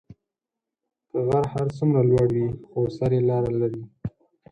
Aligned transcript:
که 1.09 1.17
غر 1.27 1.45
هر 1.53 1.67
څومره 1.77 2.01
لوړی 2.09 2.43
وي، 2.45 2.51
خو 2.67 2.79
سر 2.97 3.11
یې 3.15 3.21
لار 3.29 3.45
لري. 3.61 3.83